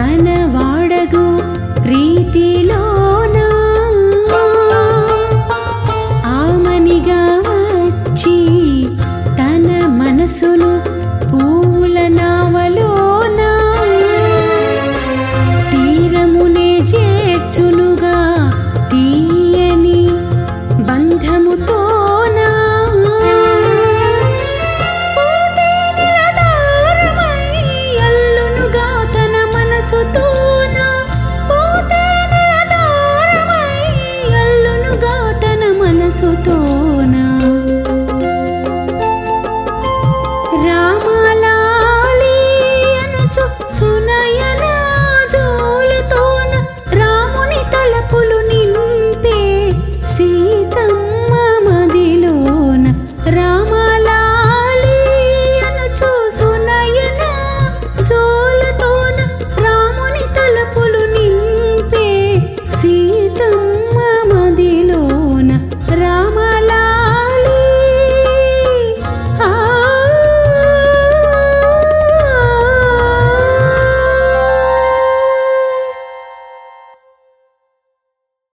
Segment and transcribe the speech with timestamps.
[0.00, 1.49] கனவாடகும்